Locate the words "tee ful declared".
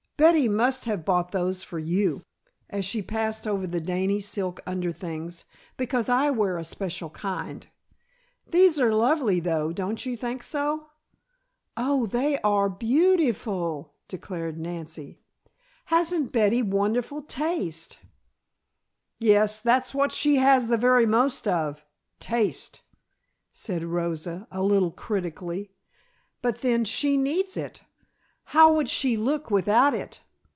13.17-14.59